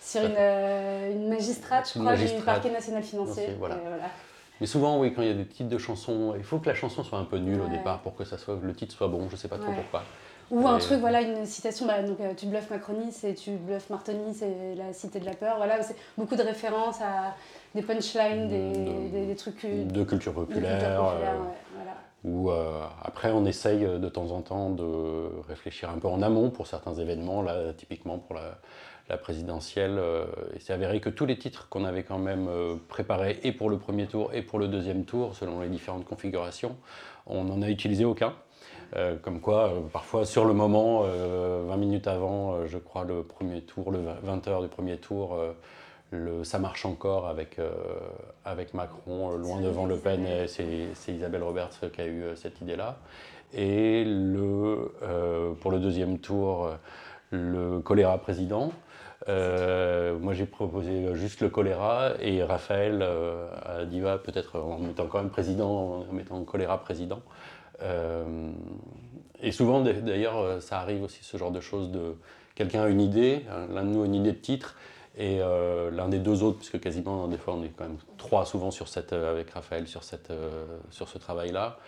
Sur 0.00 0.22
une, 0.22 0.36
une, 0.36 1.28
magistrate, 1.28 1.88
je 1.94 2.00
crois, 2.00 2.16
du 2.16 2.26
parquet 2.44 2.70
national 2.70 3.02
financier. 3.04 3.50
Mais 4.60 4.66
souvent, 4.66 4.98
oui, 4.98 5.12
quand 5.14 5.22
il 5.22 5.28
y 5.28 5.30
a 5.30 5.34
des 5.34 5.46
titres 5.46 5.68
de 5.68 5.78
chansons, 5.78 6.34
il 6.36 6.42
faut 6.42 6.58
que 6.58 6.68
la 6.68 6.74
chanson 6.74 7.04
soit 7.04 7.18
un 7.18 7.24
peu 7.24 7.38
nulle 7.38 7.60
au 7.60 7.68
départ 7.68 8.00
pour 8.00 8.16
que 8.16 8.24
ça 8.24 8.38
soit, 8.38 8.58
le 8.60 8.74
titre 8.74 8.92
soit 8.92 9.06
bon, 9.08 9.28
je 9.28 9.34
ne 9.34 9.38
sais 9.38 9.48
pas 9.48 9.58
trop 9.58 9.72
pourquoi. 9.72 10.02
Ou 10.50 10.66
un 10.66 10.78
truc, 10.78 11.00
voilà, 11.00 11.20
une 11.20 11.44
citation, 11.44 11.86
bah, 11.86 12.02
donc, 12.02 12.20
euh, 12.20 12.32
tu 12.34 12.46
bluffes 12.46 12.70
Macronie, 12.70 13.12
c'est 13.12 13.34
tu 13.34 13.50
bluffes 13.52 13.90
Martoni, 13.90 14.34
c'est 14.34 14.74
la 14.76 14.92
cité 14.92 15.20
de 15.20 15.26
la 15.26 15.34
peur. 15.34 15.56
Voilà, 15.58 15.82
c'est 15.82 15.96
beaucoup 16.16 16.36
de 16.36 16.42
références 16.42 17.00
à 17.00 17.34
des 17.74 17.82
punchlines, 17.82 18.48
des, 18.48 19.26
des, 19.26 19.36
trucs. 19.36 19.66
De 19.66 20.04
culture 20.04 20.32
populaire. 20.32 20.78
De 20.78 20.84
culture 20.84 21.04
populaire 21.04 21.42
voilà. 21.74 21.94
Ou 22.24 22.50
euh, 22.50 22.82
après, 23.02 23.30
on 23.30 23.44
essaye 23.46 23.84
euh, 23.84 23.98
de 23.98 24.08
temps 24.08 24.32
en 24.32 24.42
temps 24.42 24.70
de 24.70 25.28
réfléchir 25.48 25.90
un 25.90 25.98
peu 25.98 26.08
en 26.08 26.20
amont 26.22 26.50
pour 26.50 26.66
certains 26.66 26.94
événements. 26.94 27.42
Là, 27.42 27.72
typiquement 27.72 28.18
pour 28.18 28.36
la, 28.36 28.58
présidentielle, 29.18 29.96
euh, 29.98 30.26
il 30.54 30.60
s'est 30.60 30.74
avéré 30.74 31.00
que 31.00 31.08
tous 31.08 31.24
les 31.24 31.38
titres 31.38 31.68
qu'on 31.70 31.84
avait 31.84 32.02
quand 32.02 32.18
même 32.18 32.48
préparés 32.88 33.40
et 33.42 33.52
pour 33.52 33.70
le 33.70 33.78
premier 33.78 34.06
tour 34.06 34.34
et 34.34 34.42
pour 34.42 34.58
le 34.58 34.68
deuxième 34.68 35.04
tour, 35.06 35.34
selon 35.34 35.60
les 35.60 35.68
différentes 35.68 36.04
configurations, 36.04 36.76
on 37.26 37.44
n'en 37.44 37.62
a 37.62 37.70
utilisé 37.70 38.04
aucun. 38.04 38.34
Comme 39.22 39.40
quoi, 39.40 39.72
parfois 39.92 40.24
sur 40.24 40.44
le 40.44 40.54
moment, 40.54 41.02
20 41.02 41.76
minutes 41.76 42.06
avant, 42.06 42.66
je 42.66 42.78
crois, 42.78 43.04
le 43.04 43.22
premier 43.22 43.60
tour, 43.60 43.90
le 43.90 44.00
20 44.22 44.46
h 44.48 44.62
du 44.62 44.68
premier 44.68 44.96
tour, 44.96 45.36
le 46.10 46.44
Ça 46.44 46.58
marche 46.58 46.86
encore 46.86 47.28
avec, 47.28 47.58
euh, 47.58 47.70
avec 48.44 48.72
Macron, 48.72 49.32
euh, 49.32 49.36
loin 49.36 49.60
devant 49.60 49.86
Le 49.86 49.96
Pen, 49.96 50.26
c'est 50.46 51.12
Isabelle 51.12 51.42
Roberts 51.42 51.80
qui 51.92 52.00
a 52.00 52.06
eu 52.06 52.22
euh, 52.22 52.34
cette 52.34 52.60
idée-là. 52.60 52.96
Et 53.52 54.04
le, 54.04 54.92
pour 55.60 55.70
le 55.70 55.78
deuxième 55.78 56.18
tour, 56.18 56.68
le 57.30 57.80
choléra 57.80 58.18
président. 58.18 58.72
moi 59.26 60.34
j'ai 60.34 60.44
proposé 60.44 61.14
juste 61.14 61.40
le 61.40 61.48
choléra 61.48 62.10
et 62.20 62.42
Raphaël 62.42 63.02
a 63.02 63.86
dit 63.86 64.00
va 64.00 64.18
peut-être 64.18 64.58
en 64.60 64.78
mettant 64.78 65.06
quand 65.06 65.16
même 65.16 65.30
président, 65.30 66.04
en 66.06 66.12
mettant 66.12 66.44
choléra 66.44 66.76
président. 66.78 67.22
Et 69.40 69.52
souvent 69.52 69.80
d'ailleurs 69.80 70.60
ça 70.62 70.80
arrive 70.80 71.02
aussi 71.04 71.20
ce 71.22 71.36
genre 71.36 71.52
de 71.52 71.60
choses 71.60 71.90
de 71.90 72.16
quelqu'un 72.54 72.82
a 72.82 72.88
une 72.88 73.00
idée, 73.00 73.44
l'un 73.72 73.84
de 73.84 73.88
nous 73.88 74.02
a 74.02 74.06
une 74.06 74.16
idée 74.16 74.32
de 74.32 74.38
titre 74.38 74.74
et 75.18 75.40
euh, 75.40 75.90
l'un 75.90 76.08
des 76.08 76.20
deux 76.20 76.44
autres, 76.44 76.58
puisque 76.58 76.80
quasiment 76.80 77.26
des 77.26 77.38
fois 77.38 77.54
on 77.54 77.62
est 77.64 77.72
quand 77.76 77.84
même 77.84 77.98
trois 78.16 78.46
souvent 78.46 78.70
sur 78.70 78.86
cette, 78.86 79.12
euh, 79.12 79.32
avec 79.32 79.50
Raphaël 79.50 79.84
euh, 80.30 80.66
sur 80.90 81.08
ce 81.08 81.18
travail-là, 81.18 81.78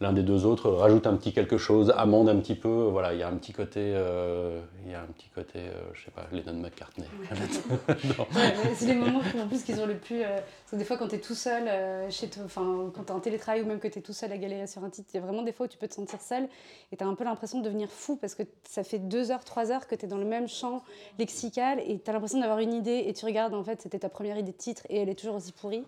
l'un 0.00 0.12
des 0.12 0.22
deux 0.22 0.44
autres 0.44 0.70
rajoute 0.70 1.06
un 1.06 1.16
petit 1.16 1.32
quelque 1.32 1.56
chose, 1.56 1.94
amende 1.96 2.28
un 2.28 2.36
petit 2.36 2.56
peu. 2.56 2.68
Voilà, 2.68 3.12
il 3.12 3.20
y 3.20 3.22
a 3.22 3.28
un 3.28 3.36
petit 3.36 3.52
côté, 3.52 3.80
euh, 3.80 4.60
il 4.84 4.90
y 4.90 4.94
a 4.94 5.00
un 5.00 5.06
petit 5.06 5.28
côté, 5.28 5.60
euh, 5.60 5.72
je 5.94 6.04
sais 6.04 6.10
pas, 6.10 6.26
Lennon 6.32 6.60
McCartney. 6.60 7.06
c'est 8.74 8.86
les 8.86 8.94
moments 8.94 9.20
en 9.20 9.46
plus 9.46 9.62
qu'ils 9.62 9.80
ont 9.80 9.86
le 9.86 9.96
plus. 9.96 10.22
Euh, 10.22 10.36
parce 10.36 10.70
que 10.72 10.76
des 10.76 10.84
fois, 10.84 10.96
quand 10.96 11.08
tu 11.08 11.14
es 11.14 11.20
tout 11.20 11.34
seul 11.34 11.70
chez 12.10 12.28
toi, 12.28 12.42
enfin, 12.44 12.90
quand 12.94 13.04
tu 13.04 13.08
es 13.08 13.12
en 13.12 13.20
télétravail 13.20 13.62
ou 13.62 13.66
même 13.66 13.78
que 13.78 13.88
tu 13.88 14.00
es 14.00 14.02
tout 14.02 14.12
seul 14.12 14.32
à 14.32 14.36
galérer 14.36 14.66
sur 14.66 14.82
un 14.82 14.90
titre, 14.90 15.10
il 15.14 15.18
y 15.18 15.20
a 15.20 15.22
vraiment 15.22 15.42
des 15.42 15.52
fois 15.52 15.66
où 15.66 15.68
tu 15.68 15.78
peux 15.78 15.88
te 15.88 15.94
sentir 15.94 16.20
seul 16.20 16.48
et 16.90 16.96
tu 16.96 17.04
as 17.04 17.06
un 17.06 17.14
peu 17.14 17.24
l'impression 17.24 17.60
de 17.60 17.64
devenir 17.64 17.88
fou 17.88 18.16
parce 18.16 18.34
que 18.34 18.42
ça 18.64 18.82
fait 18.82 18.98
deux 18.98 19.30
heures, 19.30 19.44
trois 19.44 19.70
heures 19.70 19.86
que 19.86 19.94
tu 19.94 20.06
es 20.06 20.08
dans 20.08 20.18
le 20.18 20.24
même 20.24 20.48
champ 20.48 20.82
lexical 21.20 21.78
et 21.80 22.00
tu 22.00 22.10
as 22.10 22.12
l'impression 22.12 22.40
d'avoir 22.40 22.58
une 22.58 22.74
idée 22.74 23.04
et 23.06 23.12
tu 23.12 23.24
regardes, 23.24 23.54
en 23.54 23.62
fait, 23.62 23.80
c'était 23.80 24.00
ta 24.00 24.08
première 24.08 24.36
idée 24.36 24.52
de 24.52 24.56
titre 24.56 24.82
et 24.88 24.98
elle 24.98 25.08
est 25.08 25.18
toujours 25.18 25.36
aussi 25.36 25.52
pourrie. 25.52 25.84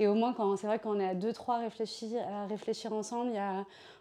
Et 0.00 0.08
au 0.08 0.14
moins, 0.14 0.32
quand 0.32 0.56
c'est 0.56 0.66
vrai, 0.66 0.80
quand 0.80 0.96
on 0.96 1.00
est 1.00 1.08
à 1.08 1.14
deux, 1.14 1.32
trois 1.32 1.58
réfléchir, 1.58 2.20
à 2.28 2.46
réfléchir 2.46 2.92
ensemble, 2.92 3.30
il 3.30 3.36
y 3.36 3.38
a 3.38 3.43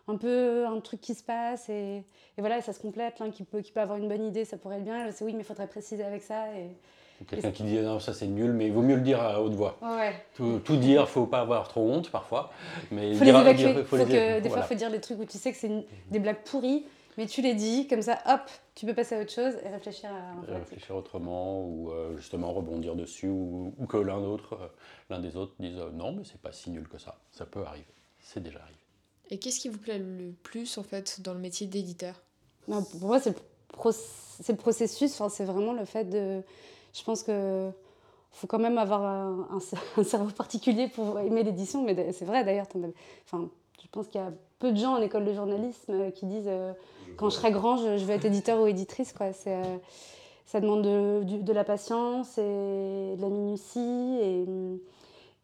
un 0.08 0.18
peu 0.18 0.66
un 0.66 0.80
truc 0.80 1.02
qui 1.02 1.16
se 1.16 1.24
passe 1.24 1.70
et, 1.70 2.04
voilà, 2.38 2.62
ça 2.62 2.74
se 2.74 2.80
complète. 2.80 3.20
L'un 3.20 3.30
qui 3.30 3.44
peut, 3.44 3.62
qui 3.62 3.72
peut 3.72 3.80
avoir 3.80 3.98
une 3.98 4.08
bonne 4.08 4.26
idée, 4.26 4.46
ça 4.46 4.58
pourrait 4.58 4.78
être 4.78 4.84
bien. 4.84 5.12
C'est 5.12 5.24
oui, 5.24 5.34
mais 5.34 5.42
il 5.42 5.46
faudrait 5.46 5.68
préciser 5.68 6.04
avec 6.04 6.24
ça. 6.24 6.48
Et, 6.56 6.70
Quelqu'un 7.28 7.52
qui 7.52 7.64
dit 7.64 7.80
non, 7.80 8.00
ça 8.00 8.14
c'est 8.14 8.28
nul, 8.28 8.52
mais 8.52 8.68
il 8.68 8.74
vaut 8.74 8.82
mieux 8.82 8.96
le 8.96 9.02
dire 9.02 9.22
à 9.22 9.42
haute 9.42 9.54
voix. 9.54 9.78
Tout, 10.36 10.60
tout, 10.60 10.76
dire, 10.78 11.08
faut 11.08 11.26
pas 11.26 11.40
avoir 11.40 11.68
trop 11.68 11.82
honte 11.82 12.10
parfois. 12.10 12.52
Mais 12.92 13.14
faut 13.14 13.24
les 13.24 13.30
évacuer. 13.30 13.84
faut 13.84 13.98
que, 13.98 14.40
des 14.40 14.50
fois, 14.50 14.60
il 14.60 14.68
faut 14.68 14.76
dire 14.76 14.92
des 14.92 15.00
trucs 15.00 15.20
où 15.20 15.26
tu 15.26 15.38
sais 15.38 15.52
que 15.52 15.58
c'est 15.58 15.86
des 16.10 16.20
blagues 16.20 16.44
pourries, 16.44 16.86
mais 17.18 17.28
tu 17.28 17.42
les 17.42 17.54
dis, 17.54 17.88
comme 17.88 18.02
ça, 18.02 18.20
hop, 18.26 18.42
tu 18.76 18.86
peux 18.86 18.94
passer 18.94 19.16
à 19.16 19.22
autre 19.22 19.32
chose 19.32 19.54
et 19.64 19.70
réfléchir 19.70 20.10
à 20.10 20.54
Réfléchir 20.54 20.96
autrement, 20.96 21.64
ou 21.64 21.92
euh, 21.92 22.18
justement 22.18 22.52
rebondir 22.52 22.96
dessus, 22.96 23.28
ou, 23.28 23.74
que 23.88 23.98
l'un 23.98 24.20
d'autre, 24.20 24.54
euh, 24.54 24.68
l'un 25.10 25.20
des 25.20 25.36
autres 25.38 25.54
dise 25.60 25.78
euh, 25.78 25.92
non, 25.92 26.14
mais 26.14 26.24
c'est 26.24 26.42
pas 26.42 26.52
si 26.52 26.72
nul 26.72 26.88
que 26.88 26.98
ça. 26.98 27.20
Ça 27.32 27.46
peut 27.46 27.64
arriver. 27.64 27.86
C'est 28.20 28.42
déjà 28.42 28.60
arrivé. 28.60 28.80
Et 29.34 29.40
qu'est-ce 29.40 29.60
qui 29.60 29.68
vous 29.68 29.80
plaît 29.80 29.98
le 29.98 30.32
plus 30.44 30.78
en 30.78 30.84
fait 30.84 31.20
dans 31.22 31.34
le 31.34 31.40
métier 31.40 31.66
d'éditeur? 31.66 32.22
Bah, 32.68 32.84
Pour 32.92 33.08
moi, 33.08 33.20
c'est 33.20 33.32
le, 33.32 34.56
processus, 34.56 35.12
enfin, 35.13 35.28
c'est 35.28 35.44
vraiment 35.44 35.74
le 35.74 35.86
fait 35.86 36.04
de. 36.04 36.44
Je 36.94 37.04
pense 37.04 37.24
que 37.24 37.72
faut 38.32 38.46
quand 38.46 38.60
même 38.60 38.78
avoir 38.78 39.02
un, 39.02 39.60
cerveau 40.04 40.30
particulier 40.30 40.88
pour 40.88 41.20
aimer 41.20 41.42
l'édition, 41.42 41.84
mais 41.84 42.12
c'est 42.13 42.25
vrai 42.25 42.44
d'ailleurs. 42.44 42.68
Enfin, 43.25 43.50
je 43.82 43.88
pense 43.92 44.08
qu'il 44.08 44.22
y 44.22 44.24
a 44.24 44.32
peu 44.60 44.72
de 44.72 44.78
gens 44.78 44.94
en 44.98 45.02
école 45.02 45.25
de 45.25 45.34
journalisme 45.34 45.92
euh, 45.94 46.12
qui 46.12 46.28
disent 46.28 46.46
euh, 46.46 46.72
quand 47.18 47.32
je 47.32 47.36
serai 47.36 47.50
grand, 47.50 47.78
je, 47.78 47.98
je, 47.98 48.06
vais 48.06 48.13
être 48.13 48.25
éditeur 48.25 48.62
ou 48.62 48.68
éditrice. 48.68 49.13
Quoi. 49.13 49.32
Euh, 49.48 49.78
ça 50.46 50.62
demande 50.62 50.84
de, 50.84 51.42
de, 51.42 51.54
la 51.54 51.63
patience 51.63 52.38
et 52.38 53.16
de 53.18 53.22
la 53.22 53.30
minutie 53.30 54.20
et 54.22 54.46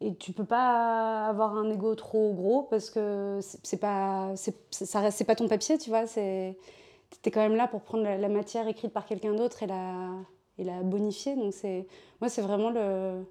et 0.00 0.14
tu 0.14 0.32
peux 0.32 0.44
pas 0.44 1.26
avoir 1.26 1.56
un 1.56 1.70
ego 1.70 1.94
trop 1.94 2.32
gros 2.32 2.62
parce 2.62 2.90
que 2.90 3.38
c'est 3.42 3.80
pas 3.80 4.32
ça 4.70 5.10
c'est 5.10 5.24
pas 5.24 5.34
ton 5.34 5.48
papier 5.48 5.78
tu 5.78 5.90
vois 5.90 6.06
c'est 6.06 6.56
es 7.24 7.30
quand 7.30 7.40
même 7.40 7.56
là 7.56 7.68
pour 7.68 7.82
prendre 7.82 8.04
la, 8.04 8.28
matière 8.28 8.66
écrite 8.68 8.92
par 8.92 9.04
quelqu'un 9.04 9.34
d'autre 9.34 9.62
et 9.62 9.66
la 9.66 10.08
et 10.58 10.64
la 10.64 10.82
bonifier 10.82 11.36
donc 11.36 11.52
c'est 11.52 11.86
moi 12.20 12.28
c'est 12.28 12.42
vraiment 12.42 12.70
le 12.70 13.22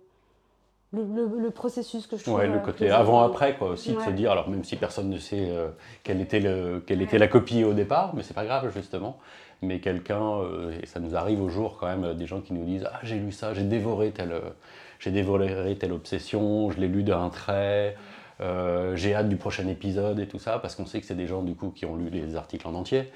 le, 0.92 1.50
processus 1.50 2.08
que 2.08 2.18
je 2.18 2.24
trouve. 2.24 2.36
Ouais, 2.36 2.48
le 2.48 2.60
côté 2.60 2.90
avant-après, 2.90 3.56
quoi, 3.56 3.70
aussi, 3.70 3.94
de 3.94 4.02
se 4.02 4.10
dire, 4.10 4.32
alors 4.32 4.50
même 4.50 4.64
si 4.64 4.76
personne 4.76 5.10
ne 5.10 5.20
sait 5.20 5.48
euh, 5.50 5.70
quelle, 6.04 6.20
était 6.20 6.40
le, 6.40 6.84
quelle 6.86 7.04
était 7.04 7.20
la 7.20 7.28
copie 7.28 7.64
au 7.64 7.74
départ, 7.74 8.16
mais 8.16 8.24
c'est 8.24 8.34
pas 8.34 8.46
grave, 8.46 8.72
justement. 8.74 9.20
Mais 9.62 9.80
quelqu'un, 9.82 10.40
euh, 10.40 10.72
et 10.82 10.88
ça 10.88 11.00
nous 11.00 11.16
arrive 11.16 11.44
au 11.44 11.50
jour 11.50 11.78
quand 11.80 11.86
même, 11.86 12.16
des 12.16 12.26
gens 12.26 12.42
qui 12.42 12.54
nous 12.54 12.66
disent 12.66 12.88
Ah, 12.92 13.00
j'ai 13.04 13.18
lu 13.18 13.32
ça, 13.32 13.54
j'ai 13.54 13.64
dévoré 13.64 14.12
tel, 14.12 14.34
j'ai 15.00 15.12
dévoré 15.12 15.76
telle 15.80 15.94
obsession, 15.94 16.70
je 16.72 16.80
l'ai 16.80 16.88
lu 16.88 17.04
d'un 17.04 17.30
trait, 17.30 17.96
euh, 18.42 18.96
j'ai 18.96 19.16
hâte 19.16 19.28
du 19.28 19.36
prochain 19.36 19.68
épisode 19.68 20.20
et 20.20 20.28
tout 20.28 20.40
ça, 20.40 20.60
parce 20.60 20.76
qu'on 20.76 20.86
sait 20.86 21.02
que 21.02 21.06
c'est 21.06 21.16
des 21.16 21.28
gens 21.28 21.42
du 21.42 21.56
coup 21.56 21.72
qui 21.72 21.86
ont 21.86 21.96
lu 21.96 22.10
les 22.10 22.36
articles 22.36 22.68
en 22.68 22.74
entier. 22.74 23.12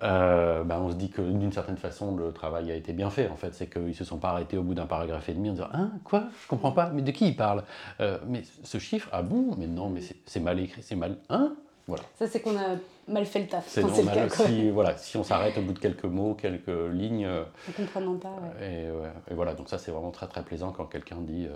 Ben, 0.00 0.78
on 0.80 0.90
se 0.90 0.96
dit 0.96 1.10
que 1.10 1.22
d'une 1.22 1.52
certaine 1.52 1.78
façon 1.78 2.14
le 2.16 2.32
travail 2.32 2.70
a 2.70 2.74
été 2.74 2.92
bien 2.92 3.10
fait. 3.10 3.28
En 3.28 3.36
fait, 3.36 3.54
c'est 3.54 3.68
qu'ils 3.68 3.94
se 3.94 4.04
sont 4.04 4.18
pas 4.18 4.30
arrêtés 4.30 4.58
au 4.58 4.62
bout 4.62 4.74
d'un 4.74 4.86
paragraphe 4.86 5.28
et 5.28 5.34
demi 5.34 5.50
en 5.50 5.52
disant 5.54 5.68
hein 5.72 5.92
quoi, 6.04 6.24
je 6.42 6.48
comprends 6.48 6.72
pas, 6.72 6.90
mais 6.90 7.02
de 7.02 7.10
qui 7.10 7.28
il 7.28 7.36
parle 7.36 7.64
euh, 8.00 8.18
Mais 8.26 8.42
ce 8.62 8.78
chiffre, 8.78 9.08
ah 9.12 9.22
bon? 9.22 9.54
Mais 9.56 9.66
non, 9.66 9.88
mais 9.88 10.00
c'est 10.26 10.40
mal 10.40 10.60
écrit, 10.60 10.82
c'est 10.82 10.96
mal 10.96 11.16
hein? 11.30 11.54
Voilà. 11.86 12.02
Ça, 12.18 12.26
c'est 12.26 12.40
qu'on 12.40 12.56
a 12.56 12.76
mal 13.08 13.26
fait 13.26 13.40
le 13.40 13.46
taf. 13.46 13.68
Si, 13.68 14.70
voilà, 14.70 14.96
si 14.96 15.16
on 15.16 15.24
s'arrête 15.24 15.56
au 15.58 15.62
bout 15.62 15.72
de 15.72 15.78
quelques 15.78 16.04
mots, 16.04 16.34
quelques 16.34 16.92
lignes. 16.92 17.28
On 17.68 17.72
comprend 17.72 18.16
pas. 18.16 18.36
Et, 18.60 18.86
et, 19.30 19.34
voilà, 19.34 19.54
donc 19.54 19.68
ça, 19.68 19.78
c'est 19.78 19.90
vraiment 19.90 20.10
très 20.10 20.26
très 20.26 20.42
plaisant 20.42 20.72
quand 20.72 20.86
quelqu'un 20.86 21.18
dit, 21.20 21.46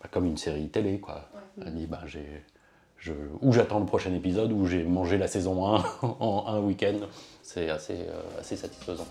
bah, 0.00 0.08
comme 0.10 0.26
une 0.26 0.36
série 0.36 0.68
télé, 0.68 1.00
quoi. 1.00 1.28
Elle 1.64 1.74
dit, 1.74 1.86
bah, 1.86 2.02
j'ai. 2.06 2.44
Je, 2.98 3.12
ou 3.42 3.52
j'attends 3.52 3.78
le 3.78 3.86
prochain 3.86 4.12
épisode, 4.12 4.50
ou 4.50 4.66
j'ai 4.66 4.82
mangé 4.82 5.18
la 5.18 5.28
saison 5.28 5.76
1 5.76 5.84
en 6.02 6.46
un 6.48 6.60
week-end. 6.60 6.98
C'est 7.42 7.70
assez, 7.70 7.94
euh, 7.94 8.40
assez 8.40 8.56
satisfaisant 8.56 9.06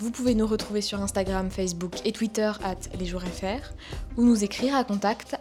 Vous 0.00 0.10
pouvez 0.10 0.34
nous 0.34 0.46
retrouver 0.46 0.80
sur 0.80 0.98
Instagram, 1.02 1.50
Facebook 1.50 2.06
et 2.06 2.12
Twitter 2.12 2.50
at 2.64 2.78
lesjoursfr 2.98 3.74
ou 4.16 4.24
nous 4.24 4.42
écrire 4.44 4.74
à 4.74 4.82
contact 4.82 5.36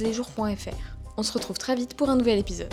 lesjours.fr. 0.00 0.76
On 1.16 1.22
se 1.22 1.32
retrouve 1.32 1.56
très 1.56 1.74
vite 1.74 1.94
pour 1.94 2.10
un 2.10 2.16
nouvel 2.16 2.38
épisode. 2.38 2.72